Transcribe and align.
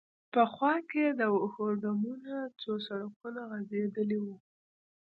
په 0.33 0.41
خوا 0.53 0.73
کې 0.89 1.03
د 1.19 1.21
وښو 1.35 1.65
ډمونه، 1.81 2.35
څو 2.61 2.71
سړکونه 2.87 3.41
غځېدلي 3.49 4.19
و. 4.21 4.25